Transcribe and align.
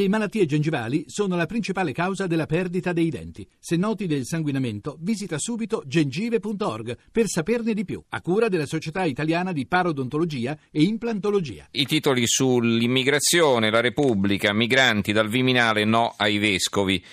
Le 0.00 0.08
malattie 0.08 0.46
gengivali 0.46 1.04
sono 1.08 1.36
la 1.36 1.44
principale 1.44 1.92
causa 1.92 2.26
della 2.26 2.46
perdita 2.46 2.94
dei 2.94 3.10
denti. 3.10 3.46
Se 3.58 3.76
noti 3.76 4.06
del 4.06 4.24
sanguinamento, 4.24 4.96
visita 4.98 5.36
subito 5.38 5.82
gengive.org 5.84 6.96
per 7.12 7.26
saperne 7.26 7.74
di 7.74 7.84
più, 7.84 8.02
a 8.08 8.22
cura 8.22 8.48
della 8.48 8.64
Società 8.64 9.04
Italiana 9.04 9.52
di 9.52 9.66
Parodontologia 9.66 10.56
e 10.70 10.84
Implantologia. 10.84 11.68
I 11.72 11.84
titoli 11.84 12.26
sull'immigrazione, 12.26 13.68
la 13.68 13.80
Repubblica, 13.80 14.54
migranti 14.54 15.12
dal 15.12 15.28
Viminale 15.28 15.84
no 15.84 16.14
ai 16.16 16.38
vescovi. 16.38 17.04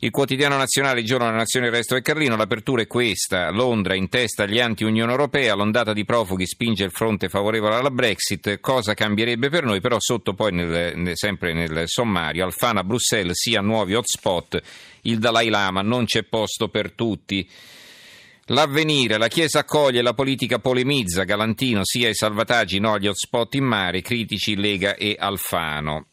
Il 0.00 0.10
quotidiano 0.10 0.58
nazionale, 0.58 1.00
il 1.00 1.06
giorno 1.06 1.24
della 1.24 1.38
nazione, 1.38 1.66
il 1.66 1.72
resto 1.72 1.94
del 1.94 2.02
Carlino, 2.02 2.36
l'apertura 2.36 2.82
è 2.82 2.86
questa. 2.86 3.50
Londra 3.50 3.94
in 3.94 4.10
testa 4.10 4.42
agli 4.42 4.60
anti-Unione 4.60 5.10
Europea, 5.10 5.54
l'ondata 5.54 5.94
di 5.94 6.04
profughi 6.04 6.46
spinge 6.46 6.84
il 6.84 6.90
fronte 6.90 7.30
favorevole 7.30 7.76
alla 7.76 7.90
Brexit. 7.90 8.60
Cosa 8.60 8.92
cambierebbe 8.92 9.48
per 9.48 9.64
noi? 9.64 9.80
Però 9.80 9.96
sotto 9.98 10.34
poi, 10.34 10.52
nel, 10.52 11.12
sempre 11.14 11.54
nel 11.54 11.84
sommario, 11.86 12.44
Alfana, 12.44 12.84
Bruxelles, 12.84 13.40
sia 13.40 13.62
nuovi 13.62 13.94
hotspot, 13.94 14.60
il 15.02 15.18
Dalai 15.18 15.48
Lama, 15.48 15.80
non 15.80 16.04
c'è 16.04 16.24
posto 16.24 16.68
per 16.68 16.92
tutti. 16.92 17.48
L'avvenire, 18.50 19.16
la 19.16 19.28
Chiesa 19.28 19.60
accoglie, 19.60 20.02
la 20.02 20.12
politica 20.12 20.58
polemizza, 20.58 21.24
Galantino 21.24 21.80
sia 21.84 22.10
i 22.10 22.14
salvataggi, 22.14 22.78
no 22.78 22.92
agli 22.92 23.06
hotspot 23.06 23.54
in 23.54 23.64
mare, 23.64 24.02
critici 24.02 24.56
Lega 24.56 24.94
e 24.94 25.16
Alfano. 25.18 26.08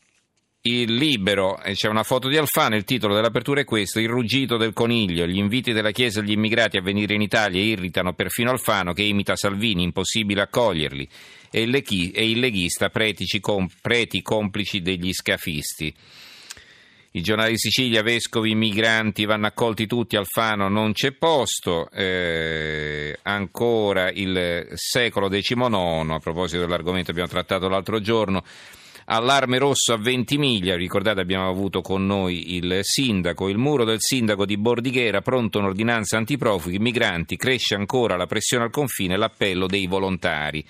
Il 0.65 0.93
libero, 0.93 1.59
c'è 1.73 1.89
una 1.89 2.03
foto 2.03 2.29
di 2.29 2.37
Alfano, 2.37 2.77
il 2.77 2.85
titolo 2.85 3.13
dell'apertura 3.13 3.59
è 3.59 3.65
questo, 3.65 3.99
il 3.99 4.07
ruggito 4.07 4.55
del 4.55 4.71
coniglio, 4.71 5.27
gli 5.27 5.35
inviti 5.35 5.73
della 5.73 5.91
Chiesa 5.91 6.21
agli 6.21 6.31
immigrati 6.31 6.77
a 6.77 6.81
venire 6.81 7.15
in 7.15 7.21
Italia 7.21 7.61
irritano 7.61 8.13
perfino 8.13 8.51
Alfano 8.51 8.93
che 8.93 9.01
imita 9.01 9.35
Salvini, 9.35 9.83
impossibile 9.83 10.43
accoglierli, 10.43 11.05
e 11.51 11.63
il 11.63 12.39
leghista 12.39 12.87
preti, 12.87 13.25
preti 13.81 14.21
complici 14.21 14.81
degli 14.81 15.11
scafisti. 15.11 15.93
I 17.11 17.21
giornali 17.21 17.51
di 17.51 17.57
Sicilia, 17.57 18.01
vescovi, 18.01 18.55
migranti 18.55 19.25
vanno 19.25 19.47
accolti 19.47 19.85
tutti, 19.85 20.15
Alfano 20.15 20.69
non 20.69 20.93
c'è 20.93 21.11
posto, 21.11 21.89
eh, 21.91 23.19
ancora 23.23 24.09
il 24.11 24.65
secolo 24.75 25.27
XIX, 25.27 26.09
a 26.09 26.19
proposito 26.19 26.61
dell'argomento 26.61 27.11
che 27.11 27.19
abbiamo 27.19 27.27
trattato 27.27 27.67
l'altro 27.67 27.99
giorno, 27.99 28.45
allarme 29.05 29.57
rosso 29.57 29.93
a 29.93 29.97
Ventimiglia, 29.97 30.75
ricordate 30.75 31.21
abbiamo 31.21 31.49
avuto 31.49 31.81
con 31.81 32.05
noi 32.05 32.55
il 32.55 32.79
sindaco, 32.81 33.49
il 33.49 33.57
muro 33.57 33.83
del 33.83 33.99
sindaco 33.99 34.45
di 34.45 34.57
Bordighera, 34.57 35.21
pronto 35.21 35.59
un'ordinanza 35.59 36.17
antiprofughi, 36.17 36.79
migranti, 36.79 37.35
cresce 37.35 37.75
ancora 37.75 38.15
la 38.15 38.27
pressione 38.27 38.65
al 38.65 38.71
confine, 38.71 39.17
l'appello 39.17 39.67
dei 39.67 39.87
volontari. 39.87 40.65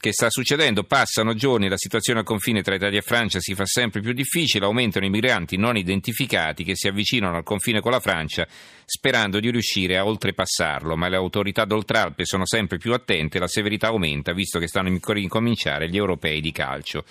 Che 0.00 0.12
sta 0.12 0.30
succedendo? 0.30 0.84
Passano 0.84 1.34
giorni, 1.34 1.68
la 1.68 1.76
situazione 1.76 2.20
al 2.20 2.24
confine 2.24 2.62
tra 2.62 2.76
Italia 2.76 3.00
e 3.00 3.02
Francia 3.02 3.40
si 3.40 3.56
fa 3.56 3.66
sempre 3.66 4.00
più 4.00 4.12
difficile, 4.12 4.64
aumentano 4.64 5.06
i 5.06 5.10
migranti 5.10 5.56
non 5.56 5.76
identificati 5.76 6.62
che 6.62 6.76
si 6.76 6.86
avvicinano 6.86 7.36
al 7.36 7.42
confine 7.42 7.80
con 7.80 7.90
la 7.90 7.98
Francia 7.98 8.46
sperando 8.84 9.40
di 9.40 9.50
riuscire 9.50 9.98
a 9.98 10.06
oltrepassarlo, 10.06 10.94
ma 10.94 11.08
le 11.08 11.16
autorità 11.16 11.64
d'Oltralpe 11.64 12.24
sono 12.26 12.46
sempre 12.46 12.78
più 12.78 12.92
attente 12.92 13.38
e 13.38 13.40
la 13.40 13.48
severità 13.48 13.88
aumenta 13.88 14.32
visto 14.32 14.60
che 14.60 14.68
stanno 14.68 14.88
a 14.88 15.12
ricominciare 15.12 15.88
gli 15.88 15.96
europei 15.96 16.40
di 16.40 16.52
calcio. 16.52 17.04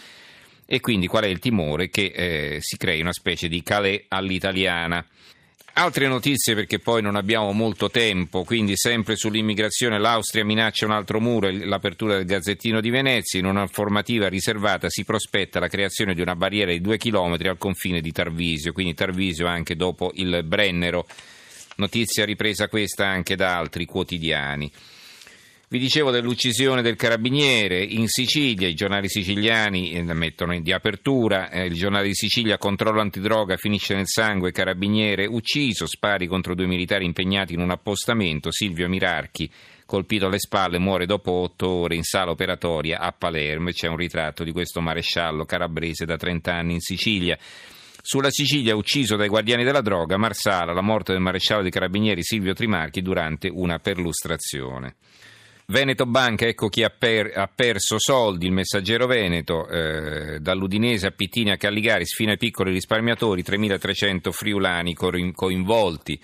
E 0.70 0.82
quindi 0.82 1.08
qual 1.08 1.24
è 1.24 1.28
il 1.28 1.40
timore? 1.40 1.90
Che 1.90 2.12
eh, 2.14 2.58
si 2.60 2.76
crei 2.76 3.00
una 3.00 3.14
specie 3.14 3.48
di 3.48 3.64
calais 3.64 4.04
all'italiana. 4.10 5.04
Altre 5.80 6.08
notizie 6.08 6.56
perché 6.56 6.80
poi 6.80 7.04
non 7.04 7.16
abbiamo 7.16 7.52
molto 7.52 7.92
tempo, 7.92 8.44
quindi 8.44 8.76
sempre 8.76 9.16
sull'immigrazione 9.16 10.00
l'Austria 10.00 10.44
minaccia 10.44 10.88
un 10.88 10.92
altro 10.92 11.22
muro, 11.22 11.52
l'apertura 11.52 12.16
del 12.16 12.26
Gazzettino 12.26 12.82
di 12.82 12.90
Venezia, 12.90 13.40
in 13.40 13.46
una 13.46 13.68
formativa 13.68 14.28
riservata 14.28 14.90
si 14.90 15.04
prospetta 15.06 15.60
la 15.60 15.68
creazione 15.68 16.16
di 16.16 16.22
una 16.22 16.36
barriera 16.36 16.72
di 16.72 16.82
due 16.82 16.98
chilometri 16.98 17.48
al 17.48 17.60
confine 17.60 18.02
di 18.02 18.12
Tarvisio, 18.12 18.74
quindi 18.74 18.96
Tarvisio 18.96 19.46
anche 19.46 19.76
dopo 19.76 20.12
il 20.16 20.44
Brennero. 20.44 21.06
Notizia 21.76 22.26
ripresa 22.26 22.68
questa 22.70 23.06
anche 23.08 23.36
da 23.36 23.56
altri 23.56 23.86
quotidiani. 23.86 24.72
Vi 25.70 25.80
dicevo 25.80 26.12
dell'uccisione 26.12 26.82
del 26.82 26.96
carabiniere 26.96 27.84
in 27.84 28.08
Sicilia, 28.08 28.70
i 28.70 28.74
giornali 28.74 29.10
siciliani 29.10 29.92
eh, 29.92 30.02
mettono 30.14 30.58
di 30.58 30.72
apertura, 30.72 31.50
eh, 31.50 31.66
il 31.66 31.74
giornale 31.74 32.08
di 32.08 32.16
Sicilia 32.16 32.58
controllo 32.58 33.02
antidroga 33.02 33.58
finisce 33.58 33.94
nel 33.94 34.08
sangue, 34.08 34.54
carabiniere 34.54 35.26
ucciso, 35.26 35.86
spari 35.86 36.26
contro 36.26 36.56
due 36.56 36.68
militari 36.68 37.04
impegnati 37.04 37.54
in 37.54 37.60
un 37.60 37.72
appostamento, 37.72 38.50
Silvio 38.50 38.88
Mirarchi 38.88 39.52
colpito 39.86 40.28
alle 40.28 40.40
spalle 40.40 40.80
muore 40.80 41.06
dopo 41.06 41.32
otto 41.32 41.68
ore 41.68 41.96
in 41.96 42.04
sala 42.04 42.32
operatoria 42.32 43.00
a 43.00 43.12
Palermo 43.12 43.68
e 43.68 43.74
c'è 43.74 43.88
un 43.88 43.98
ritratto 43.98 44.46
di 44.46 44.54
questo 44.54 44.80
maresciallo 44.80 45.44
calabrese 45.44 46.06
da 46.06 46.16
30 46.16 46.54
anni 46.54 46.74
in 46.76 46.80
Sicilia. 46.80 47.38
Sulla 48.02 48.32
Sicilia 48.32 48.74
ucciso 48.74 49.18
dai 49.18 49.28
guardiani 49.28 49.66
della 49.66 49.82
droga, 49.82 50.16
Marsala, 50.16 50.72
la 50.72 50.80
morte 50.80 51.12
del 51.12 51.22
maresciallo 51.22 51.62
dei 51.62 51.72
carabinieri 51.72 52.24
Silvio 52.24 52.54
Trimarchi 52.54 53.02
durante 53.02 53.50
una 53.50 53.80
perlustrazione. 53.80 54.96
Veneto 55.70 56.06
Banca, 56.06 56.46
ecco 56.46 56.70
chi 56.70 56.84
ha, 56.84 56.90
per, 56.90 57.30
ha, 57.36 57.50
perso 57.54 58.00
soldi, 58.00 58.46
il 58.46 58.54
messaggero 58.54 59.06
Veneto, 59.06 59.68
eh, 59.68 60.40
dall'Udinese 60.40 61.08
a 61.08 61.12
Pittini 61.12 61.52
a 61.52 61.58
Calligari, 61.58 62.06
sfina 62.06 62.32
ai 62.32 62.38
piccoli 62.38 62.72
risparmiatori, 62.72 63.44
3.300 63.44 64.32
friulani 64.32 64.94
coinvolti. 64.94 66.18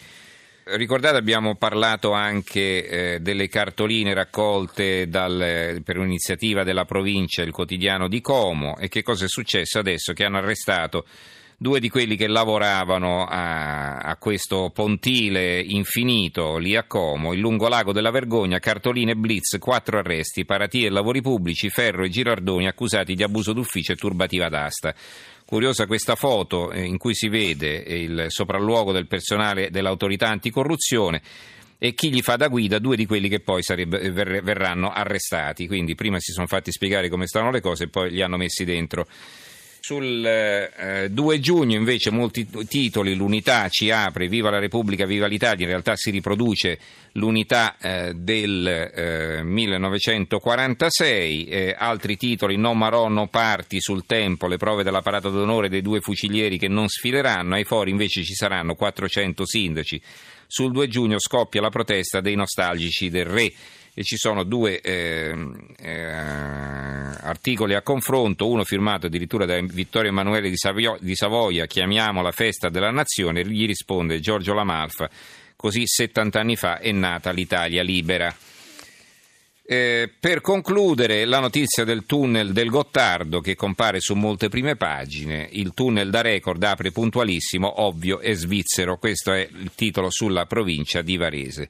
Ricordate 0.63 1.17
abbiamo 1.17 1.55
parlato 1.55 2.13
anche 2.13 2.87
eh, 2.87 3.19
delle 3.19 3.49
cartoline 3.49 4.13
raccolte 4.13 5.09
dal, 5.09 5.81
per 5.83 5.97
un'iniziativa 5.97 6.63
della 6.63 6.85
provincia, 6.85 7.41
il 7.41 7.51
quotidiano 7.51 8.07
di 8.07 8.21
Como, 8.21 8.77
e 8.77 8.87
che 8.87 9.01
cosa 9.01 9.25
è 9.25 9.27
successo 9.27 9.77
adesso? 9.77 10.13
Che 10.13 10.23
hanno 10.23 10.37
arrestato 10.37 11.05
due 11.63 11.79
di 11.79 11.87
quelli 11.87 12.17
che 12.17 12.27
lavoravano 12.27 13.23
a, 13.23 13.99
a, 13.99 14.17
questo 14.17 14.69
pontile 14.73 15.61
infinito 15.61 16.57
lì 16.57 16.75
a 16.75 16.83
Como, 16.83 17.31
il 17.31 17.39
lungolago 17.39 17.93
della 17.93 18.11
vergogna, 18.11 18.59
cartoline 18.59 19.15
blitz, 19.15 19.57
quattro 19.59 19.97
arresti, 19.97 20.43
paratie 20.43 20.87
e 20.87 20.89
lavori 20.89 21.21
pubblici, 21.21 21.69
Ferro 21.69 22.03
e 22.03 22.09
Girardoni 22.09 22.67
accusati 22.67 23.15
di 23.15 23.23
abuso 23.23 23.53
d'ufficio 23.53 23.93
e 23.93 23.95
turbativa 23.95 24.49
d'asta. 24.49 24.93
Curiosa 25.45 25.87
questa 25.87 26.15
foto 26.15 26.69
eh, 26.69 26.83
in 26.83 26.97
cui 26.97 27.15
si 27.15 27.29
vede 27.29 27.75
il 27.75 28.25
sopralluogo 28.27 28.91
del 28.91 29.07
personale 29.07 29.69
dell'autorità 29.69 30.27
anticorruzione 30.27 31.21
e 31.77 31.93
chi 31.93 32.11
gli 32.11 32.21
fa 32.21 32.35
da 32.35 32.49
guida 32.49 32.77
due 32.77 32.97
di 32.97 33.05
quelli 33.05 33.29
che 33.29 33.39
poi 33.39 33.63
sarebbe, 33.63 34.11
verranno 34.11 34.91
arrestati. 34.91 35.65
Quindi 35.67 35.95
prima 35.95 36.19
si 36.19 36.33
sono 36.33 36.47
fatti 36.47 36.73
spiegare 36.73 37.07
come 37.07 37.25
stavano 37.25 37.51
le 37.51 37.61
cose 37.61 37.85
e 37.85 37.87
poi 37.87 38.11
li 38.11 38.21
hanno 38.21 38.35
messi 38.35 38.65
dentro 38.65 39.07
sul 39.85 40.25
eh, 40.25 41.09
2 41.11 41.39
giugno 41.41 41.75
invece 41.75 42.09
molti 42.09 42.47
titoli, 42.69 43.15
l'unità 43.15 43.67
ci 43.67 43.91
apre, 43.91 44.29
viva 44.29 44.49
la 44.49 44.59
Repubblica, 44.59 45.05
viva 45.05 45.27
l'Italia, 45.27 45.65
in 45.65 45.71
realtà 45.71 45.97
si 45.97 46.09
riproduce 46.09 46.79
l'unità 47.15 47.75
eh, 47.81 48.13
del 48.15 48.65
eh, 48.65 49.43
1946, 49.43 51.45
eh, 51.47 51.75
altri 51.77 52.15
titoli, 52.15 52.55
no 52.55 52.73
Marò, 52.73 53.09
no 53.09 53.27
parti 53.27 53.81
sul 53.81 54.05
tempo, 54.05 54.47
le 54.47 54.55
prove 54.55 54.83
della 54.83 55.01
parata 55.01 55.27
d'onore 55.27 55.67
dei 55.67 55.81
due 55.81 55.99
fucilieri 55.99 56.57
che 56.57 56.69
non 56.69 56.87
sfileranno, 56.87 57.55
ai 57.55 57.65
fori 57.65 57.91
invece 57.91 58.23
ci 58.23 58.35
saranno 58.35 58.75
400 58.75 59.45
sindaci. 59.45 60.01
Sul 60.47 60.71
2 60.71 60.87
giugno 60.87 61.19
scoppia 61.19 61.59
la 61.59 61.69
protesta 61.69 62.21
dei 62.21 62.35
nostalgici 62.35 63.09
del 63.09 63.25
re 63.25 63.51
e 63.95 64.03
ci 64.03 64.17
sono 64.17 64.43
due 64.43 64.81
eh, 64.81 65.35
eh, 65.77 66.03
articoli 66.03 67.75
a 67.75 67.81
confronto, 67.81 68.49
uno 68.49 68.63
firmato 68.63 69.05
addirittura 69.05 69.45
da 69.45 69.59
Vittorio 69.61 70.09
Emanuele 70.09 70.49
di, 70.49 70.57
Savio, 70.57 70.97
di 70.99 71.15
Savoia, 71.15 71.67
chiamiamo 71.67 72.21
la 72.21 72.31
festa 72.31 72.69
della 72.69 72.91
nazione, 72.91 73.45
gli 73.45 73.67
risponde 73.67 74.19
Giorgio 74.19 74.53
Lamalfa, 74.53 75.09
così 75.55 75.83
70 75.85 76.39
anni 76.39 76.55
fa 76.55 76.79
è 76.79 76.91
nata 76.91 77.31
l'Italia 77.31 77.83
libera. 77.83 78.35
Eh, 79.65 80.11
per 80.19 80.41
concludere, 80.41 81.23
la 81.23 81.39
notizia 81.39 81.85
del 81.85 82.05
tunnel 82.05 82.51
del 82.51 82.69
Gottardo 82.69 83.39
che 83.39 83.55
compare 83.55 84.01
su 84.01 84.13
molte 84.13 84.49
prime 84.49 84.75
pagine. 84.75 85.47
Il 85.51 85.73
tunnel 85.73 86.09
da 86.09 86.19
record 86.19 86.61
apre 86.63 86.91
puntualissimo, 86.91 87.81
ovvio 87.81 88.19
e 88.19 88.33
svizzero. 88.33 88.97
Questo 88.97 89.31
è 89.31 89.47
il 89.49 89.71
titolo 89.73 90.09
sulla 90.09 90.45
provincia 90.47 91.01
di 91.01 91.15
Varese. 91.15 91.69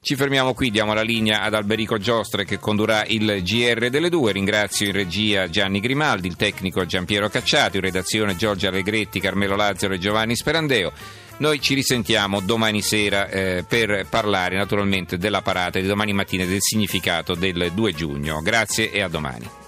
Ci 0.00 0.14
fermiamo 0.14 0.54
qui, 0.54 0.70
diamo 0.70 0.94
la 0.94 1.02
linea 1.02 1.42
ad 1.42 1.54
Alberico 1.54 1.98
Giostre 1.98 2.44
che 2.44 2.60
condurrà 2.60 3.04
il 3.04 3.42
GR 3.42 3.90
delle 3.90 4.08
due. 4.08 4.30
Ringrazio 4.30 4.86
in 4.86 4.92
regia 4.92 5.48
Gianni 5.48 5.80
Grimaldi, 5.80 6.28
il 6.28 6.36
tecnico 6.36 6.86
Giampiero 6.86 7.28
Cacciati, 7.28 7.78
in 7.78 7.82
redazione 7.82 8.36
Giorgia 8.36 8.68
Allegretti, 8.68 9.18
Carmelo 9.18 9.56
Lazzaro 9.56 9.94
e 9.94 9.98
Giovanni 9.98 10.36
Sperandeo. 10.36 10.92
Noi 11.38 11.60
ci 11.60 11.74
risentiamo 11.74 12.40
domani 12.40 12.80
sera 12.80 13.28
eh, 13.28 13.64
per 13.68 14.06
parlare 14.08 14.56
naturalmente 14.56 15.18
della 15.18 15.42
parata 15.42 15.80
di 15.80 15.86
domani 15.86 16.12
mattina 16.12 16.44
e 16.44 16.48
del 16.48 16.62
significato 16.62 17.34
del 17.34 17.72
2 17.74 17.92
giugno. 17.92 18.40
Grazie 18.40 18.92
e 18.92 19.02
a 19.02 19.08
domani. 19.08 19.67